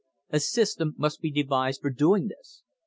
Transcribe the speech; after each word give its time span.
A 0.31 0.39
system 0.39 0.95
must 0.97 1.21
be 1.21 1.29
devised 1.29 1.81
for 1.81 1.91
doing 1.91 2.27
this. 2.29 2.63